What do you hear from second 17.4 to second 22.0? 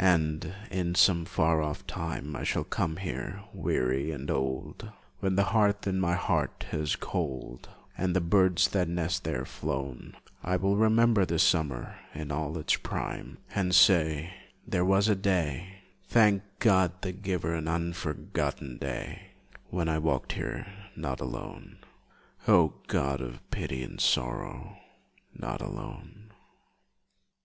an unforgotten day, When I walked here, not alone,